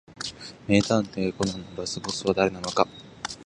[0.67, 2.87] 名探偵コナンのラスボスは誰なのか